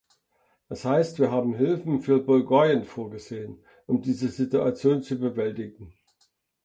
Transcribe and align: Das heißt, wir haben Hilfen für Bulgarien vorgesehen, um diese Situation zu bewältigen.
Das 0.67 0.83
heißt, 0.83 1.19
wir 1.19 1.29
haben 1.29 1.53
Hilfen 1.53 2.01
für 2.01 2.19
Bulgarien 2.23 2.85
vorgesehen, 2.85 3.63
um 3.85 4.01
diese 4.01 4.29
Situation 4.29 5.03
zu 5.03 5.19
bewältigen. 5.19 5.93